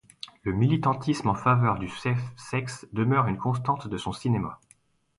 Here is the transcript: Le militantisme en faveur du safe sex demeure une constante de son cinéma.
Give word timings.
Le 0.41 0.51
militantisme 0.51 1.29
en 1.29 1.35
faveur 1.35 1.77
du 1.77 1.87
safe 1.87 2.23
sex 2.35 2.87
demeure 2.91 3.27
une 3.27 3.37
constante 3.37 3.87
de 3.87 3.97
son 3.99 4.11
cinéma. 4.13 4.59